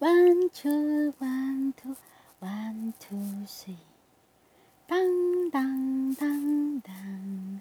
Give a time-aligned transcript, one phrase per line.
[0.00, 1.96] One two one two
[2.38, 3.74] one two three，
[4.86, 4.96] 当
[5.50, 7.60] 当当当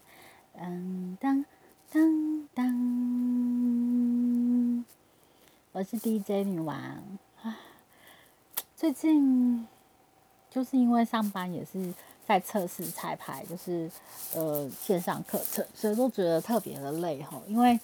[0.53, 1.45] 当当
[1.91, 2.65] 当当，
[5.71, 6.77] 我是 DJ 女王
[7.41, 7.57] 啊。
[8.75, 9.67] 最近
[10.51, 11.91] 就是因为上班也是
[12.27, 13.89] 在测试彩排，就是
[14.35, 17.41] 呃线上课程，所以都觉得特别的累哈。
[17.47, 17.79] 因为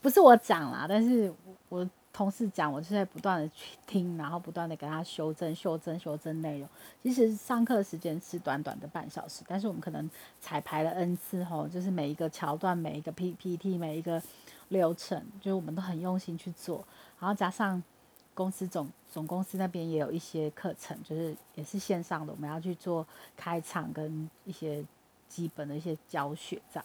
[0.00, 1.30] 不是我讲啦，但是
[1.68, 1.86] 我。
[2.12, 6.68] 同事讲，我就在不断的去听，然后不断的给他修正、修正、修正内容。
[7.02, 14.20] 其实上课时间是短短的半小时，但是我们可能彩排了 N 次吼，就是每一个桥段、每一个 PPT、每一个
[14.68, 16.84] 流程，就是我们都很用心去做。
[17.20, 17.82] 然后加上
[18.34, 24.84] 公司总总公司那边也有一些课程，就是也是线上的，我们要去做开场跟一些
[25.28, 26.84] 基本的一些教学这样。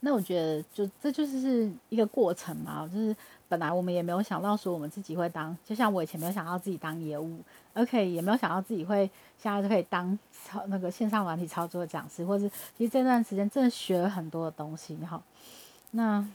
[0.00, 3.14] 那我觉得，就这就是一个过程嘛，就是
[3.48, 7.40] 本来我们也没有想到说我们自己会当，就像我以前没有想到自己当业务
[7.74, 15.22] ，OK，也没有想到自己会现在就可以当操那个线上软体操作讲师，或是其实这段时间真的学了很多的东西哈。
[15.90, 16.26] 那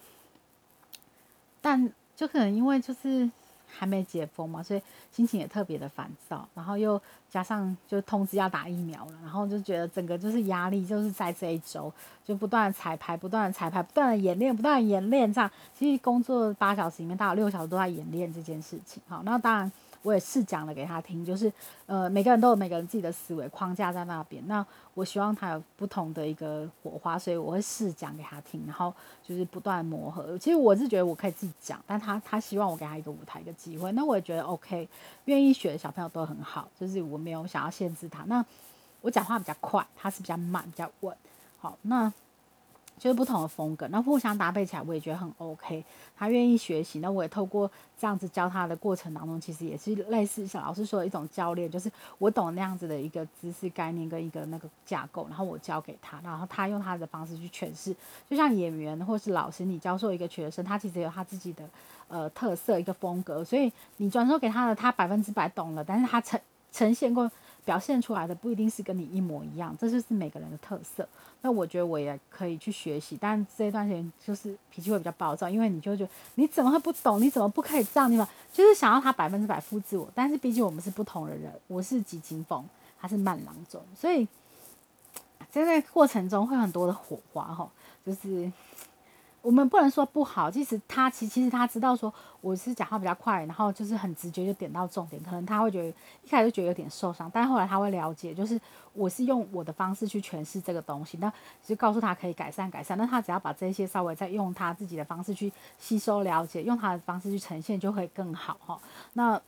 [1.61, 3.29] 但就可能因为就是。
[3.75, 11.91] 还没解封嘛，所以心情也特别的烦躁，然后又加上就通知要打疫苗了，然后就觉得整个就是压力，就是在这一周
[12.23, 19.01] 就不断彩排，不断彩排，不断的演练，不断演练，这样其实工作八小时里面大概六小时都在演练这件事情。
[19.07, 19.71] 好，那当然。
[20.03, 21.51] 我也是讲了给他听，就是
[21.85, 24.45] 呃，每个人都有每个人自己的思维框架在那边。
[24.47, 28.93] 那我希望他有不同的一个火花，所以我会试讲给他听，然后
[29.23, 30.37] 就是不断磨合。
[30.37, 33.91] 其实我是觉得我可以自己讲，但他他希望我给他一个舞台一个机会。
[33.93, 34.87] 那我也觉得 OK，
[35.25, 38.23] 愿意学的小朋友都很好，就是我没有想要限制他。
[38.27, 38.45] 那
[39.01, 41.15] 我讲话比较快，他是比较慢，比较稳。
[41.59, 42.11] 好，那。
[42.97, 45.83] 就是不同的风格，那互相搭配起来，我也觉得很 OK。
[46.15, 57.93] 他愿意学习，那我也透过这样子教他的过程当中，其实也是类似像老师说的一种教练，就是我懂那样子的一个知识概念跟一个那个架构，然后我教给他，然后他用他的方式去诠释。
[58.29, 61.67] 就像演员或是老师，你教授一个学生，他其实有他自己的
[62.07, 66.39] 呃特色一个风格，所以你转授给他的，他百分之百懂了，但是他呈
[66.71, 67.29] 呈现过。
[67.65, 71.07] 表现出来的不一定是跟你一模一样，这就是每个人的特色。
[71.41, 77.21] 那我觉得我也可以去学习，但这一段时间就是脾气会比较暴躁，因为你就觉得你怎么会不懂？
[77.21, 78.11] 你怎么不可以这样？
[78.11, 82.63] 你嘛就是想要他百分之百复制我，但是毕竟我们是不同的人，我是急惊风，
[82.99, 84.27] 他是慢郎中，所以
[85.49, 87.69] 在那过程中会很多的火花哈，
[88.05, 88.51] 就是。
[89.43, 95.89] 我们不能说不好，其实他其其实他知道说我是讲话比较快，然后就是很直觉就点到重点，可能他会觉得
[96.23, 98.57] 一开始觉得有点受伤，但后来他会了解，就是
[98.93, 101.31] 我是用我的方式去诠释这个东西，那
[101.61, 108.79] 就告诉他可以改善改善，那他只要把这些稍微再用他自己的方式去吸收了解，用他的方式去呈现就会更好哈。
[109.11, 109.39] 那。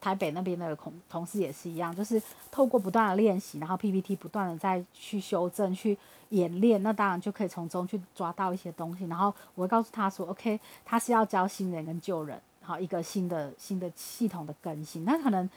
[0.00, 5.98] 台北那边的同同事也是一样，就是透过不断的练习，然后 PPT 不断的再去修正、去
[6.30, 9.06] 演练，那当然就可以从中去抓到一些东西。
[9.06, 15.04] 然后我会告诉他说：“OK，他是要教新人跟旧人，好一个新的新的系统的更新。
[15.04, 15.48] 那可能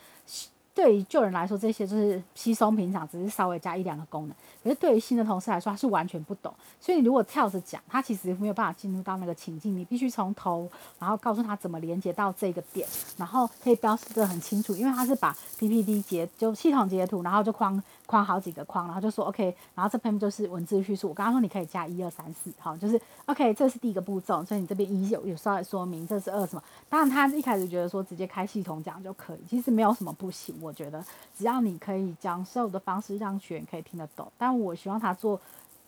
[0.74, 4.36] 对于旧人来说，这些就是稀松平常，只是稍微加一两个功能。
[4.64, 6.54] 可是对于新的同事来说，他是完全不懂。
[6.80, 9.78] 所以你如果跳着讲，他其实没有办法进入到那个情境。
[9.78, 12.88] 你必须从头，然后告诉他怎么连接到这个点，
[13.18, 21.08] 然后可以标示的很清楚，因为他是把 PPT 截就系统截图，然后就框框好几个框，然后就说 OK，然后这篇就是文字叙述。
[21.08, 24.44] 我刚刚说你可以加一二三四，好，就是 OK，这是第一个步骤。
[24.44, 26.64] 所以你这边一有有稍微说明，这是二什么？
[26.90, 30.54] 当然他一开始觉得说直接开系统讲就可以，其实没有什么不行。
[30.60, 31.02] 我觉得
[31.38, 35.40] 只要你可以讲授的方式让学员可以听得懂，但我希望他做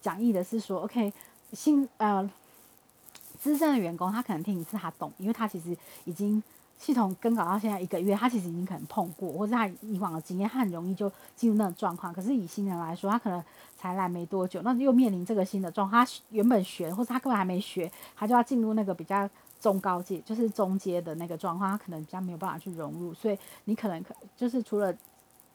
[0.01, 1.11] 讲义的是说，OK，
[1.51, 2.29] 新呃
[3.37, 6.41] 资深的员工他可能听一次他懂，因为他其实已经
[6.77, 12.13] 系统更改到现在一个月，他其实已经可能碰过，或者他以往的经验，他很容易就进入那种状况。
[12.13, 13.43] 可是以新人来说，他可能
[13.77, 19.29] 才来没多久，那又面临这个新的状况，他原本学或者他根本还没学，他就要进入那个比较
[19.59, 23.13] 中高阶，就是中阶的那个状况，他可能比较没有办法去融入。
[23.13, 24.93] 所以你可能可就是除了。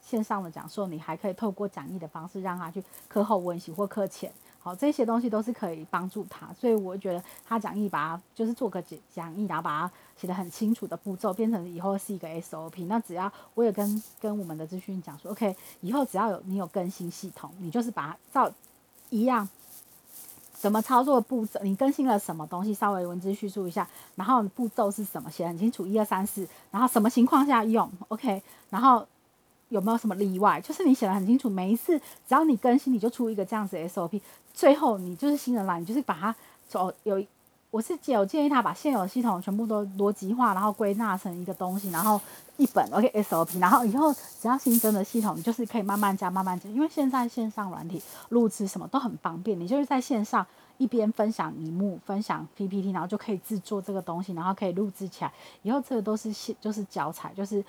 [0.00, 4.32] 线上的讲授，你还可以透过讲义的方式让他去课后温习或课前，
[4.68, 6.46] 好，这些东西都是可以帮助他。
[6.52, 12.84] 所以我觉得他讲义把它就是做个讲讲义，然后把它写的很清楚的步骤，变成以后是一个 SOP。
[12.84, 18.52] 那只要我也跟跟我们的资讯讲说，OK，以后只要有你有更新系统，你就是把它照
[19.08, 19.48] 一样
[20.52, 29.06] 怎么操作步骤，你更新了什么东西，稍微文字叙述一下，然后步骤是什么，写很清楚，一二三四，然后什么情况下用，OK，然后。
[29.68, 30.60] 有没有什么例外？
[30.60, 34.20] 就是你写的很清楚，每一次只要你更新，你就出一个这样子 SOP。
[34.54, 36.34] 最后你就是新人来，你就是把它
[36.68, 37.22] 走有
[37.70, 42.18] 我是建我建议他把现有的系统全部都逻辑化，然后归纳成一个东西，然后
[42.56, 44.10] 一本 OK SOP，然后以后
[44.40, 50.44] 只要新增的系统，你就是可以慢慢加慢慢加，因为现在线上软体录制什么都很方便，你就是在线上
[50.78, 55.32] 一边分享荧幕、分享 PPT，然后就可以制作这个东西，然后可以录制起来，
[55.62, 57.62] 以后这个都是现就是教材，就是。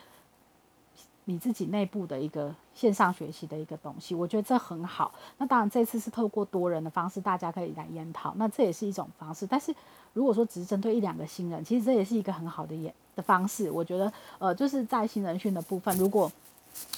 [1.30, 5.14] 你自己内部的一个线上学习的一个东西，我觉得这很好。
[5.38, 9.46] 那当然，这次是透过多人的方式，大家可以来研讨，那这也是一种方式。
[9.46, 9.72] 但是
[10.14, 13.70] 如果说只是针对一两个新人，其实这也是一个很好的演的方式。
[13.70, 16.32] 我觉得，呃，就是在新人训的部分，如果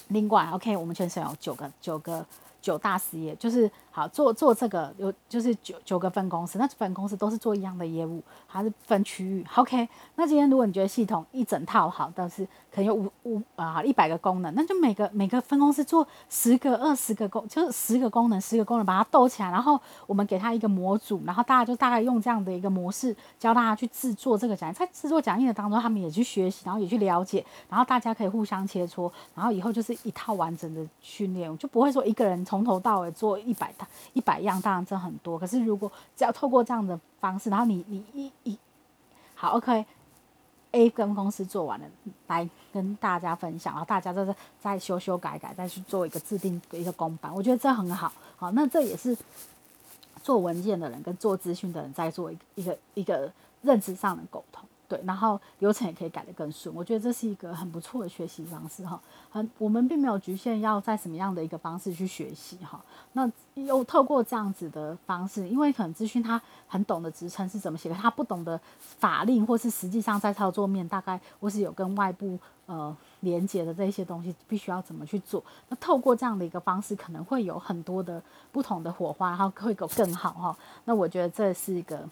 [0.07, 2.25] 另外 OK，我们全省有九个九个
[2.61, 38.57] 九大事业，就是好做做这个有就是九九个分公司，那分公司都是做一样的业务，还是分区域？OK，那今天如果你觉得系统一整套好，但是可能有五五啊一百个功能，那就每个每个分公司做十个二十个功，就是十个功能十个功能把它斗起来，然后我们给他一个模组，然后大家就大概用这样的一个模式教大家去制作这个讲义，在制作讲义的当中，他们也去学习，然后也去了解，然后大家可以互相切磋，然后以后就是一套完整的训练，就不会说一个人从头到尾做一百套一百样，当然这很多，可是如果只要透过这样的方式，然后你你一一
[39.33, 39.85] 好 OK。
[40.73, 41.85] A 跟公司做完了，
[42.27, 48.09] 来跟大家分享，然后大家就是再修修改改，再去做一个制定一个公版，我觉得这很好。
[48.37, 49.17] 好，那这也是
[50.23, 53.29] 做文件的人跟做资讯的人在做一个一个一个
[53.61, 54.63] 认知上的沟通。
[54.91, 58.99] 对，然后流程也可以改得更顺，我觉得这是一个很不错的学习方式哈。
[59.29, 62.83] 很，我们并没有局限要在什么样的一个方式去学习哈。
[63.13, 75.41] 那又透过这样子的方式，因为可能资讯他很懂得职称是怎么写的，他不懂得法令或是实际上在操作面大概或是有跟外部呃连接的这些东西，必须要怎么去做。
[75.69, 78.21] 那透过这样的一个方式，可能会有很多的
[78.51, 80.57] 不同的火花，然后会更好哈。
[80.83, 82.05] 那我觉得这是一个。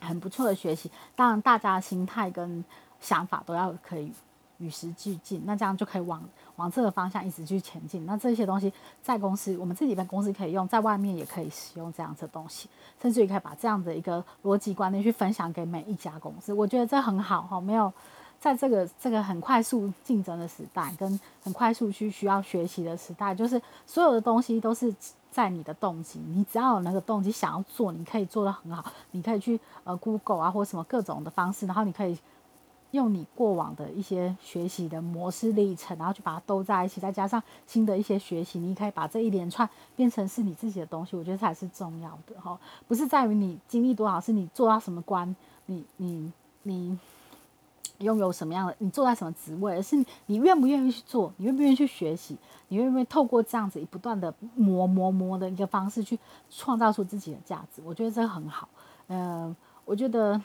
[0.00, 2.64] 很不错的学习，当然大家心态跟
[3.00, 4.12] 想法都要可以
[4.58, 6.22] 与时俱进，那这样就可以往
[6.56, 8.04] 往这个方向一直去前进。
[8.04, 12.68] 那这些东西在公司，我们自己在公司可以用，在外面也可以使用这样子的东西，
[13.00, 16.52] 甚至于可以把这样的一个逻辑观念去分享给每一家公司。
[16.52, 17.90] 我觉得这很好哈，没有
[18.40, 24.92] 在这个这个很快速竞争的时代，跟很快速去需要学习的时代，就是所有的东西都是。
[25.32, 28.84] 在你的动机，你只要有那个动机想要做，你可以做得很好。
[29.12, 32.18] 你可以去呃 Google 啊，或什么各种的方式，然后你可以
[32.90, 41.16] 用你过往的一些学习的模式历程，然后去把它都在一起，再加上新的一些学习，你可以把这一连串变成是你自己的东西。
[41.16, 42.58] 我觉得才是重要的哈，
[42.88, 46.32] 不是在于你经历多少，是你做到什么关，你你
[46.64, 46.98] 你。
[48.00, 52.36] 拥有什么样的，你坐在什么职位，而是你愿不愿意去做，你愿不愿意去学习，
[52.68, 56.18] 你愿不愿意透过这样子不断的磨磨磨的一个方式去
[56.50, 57.80] 创造出自己的价值？
[57.84, 58.68] 我觉得这个很好。
[59.08, 59.54] 嗯，
[59.84, 60.40] 我觉得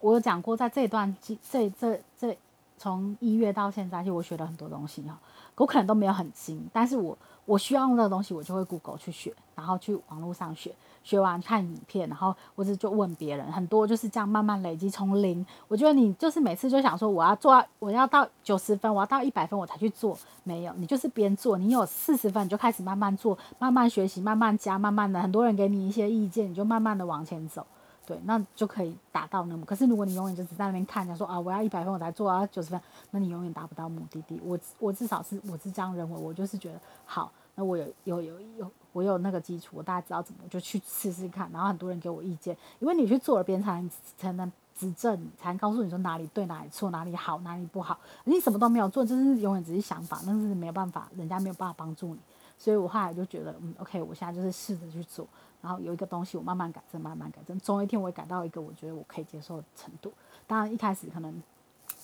[0.00, 2.36] 我有讲过，在这段这这这
[2.76, 5.18] 从一月到现在，其实我学了很多东西哈，
[5.56, 10.74] 我可能都没有很精，但是我我需要用的东西，我就会 Google 去学，然后去网络上学。
[11.04, 15.44] 学完看影片，然后或者就问别人，很多就是这样慢慢累积，从零。
[15.68, 27.66] 我觉得你就是每次就想说，我要做，我要到九十分，我要到一百分我才去做，没有，你就是边做，你有四十分你就开始慢慢做，慢慢学习，慢慢加，慢慢的，很多人给你一些意见，你就慢慢的往前走，
[28.06, 29.64] 对，那就可以达到那么。
[29.64, 32.80] 可是如果你永远就只在那边看，讲说啊，我要一百分我才做啊九十分，
[33.10, 34.40] 那你永远达不到目的地。
[34.44, 37.30] 我我至少是我是这样认为，我就是觉得好。
[37.56, 41.48] 那我有有有有，我有那个基础，我大家知道怎么，就去试试看。
[41.52, 47.96] 然后很多人给我意见，因为你去做了，别人才能才能指正，才能告诉你说哪里对，哪里错，哪里好，哪里不好。
[48.24, 52.18] 你什么都没有做，就是永远只是想法，那是没有办法，人家没有办法帮助你。
[52.58, 55.24] 所以我后来就觉得，嗯，OK，我现在就是试着去做，
[55.64, 60.12] 然后有一个东西我慢慢改正，慢慢改正，总有一天我会改到一个我觉得我可以接受的程度。
[60.46, 61.42] 当然一开始可能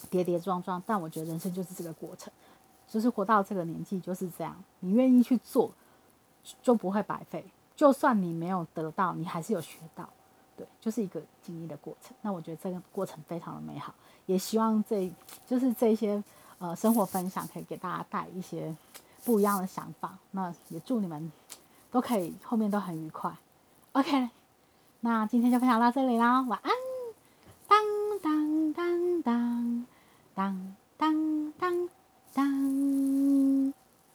[0.08, 2.32] 跌跌撞撞，但我觉得人生就是这个过程。
[2.88, 5.70] 就是活到这个年纪就是这样，你愿意去做，
[6.62, 7.44] 就不会白费。
[7.76, 10.08] 就算你没有得到，你还是有学到，
[10.56, 12.16] 对，就是一个经历的过程。
[12.22, 13.94] 那我觉得这个过程非常的美好，
[14.26, 15.08] 也希望这
[15.46, 16.20] 就是这些
[16.58, 18.74] 呃生活分享可以给大家带一些
[19.24, 20.18] 不一样的想法。
[20.32, 21.30] 那也祝你们
[21.92, 23.32] 都可以后面都很愉快。
[23.92, 24.30] OK，
[25.00, 26.79] 那今天就分享到这里啦，晚安。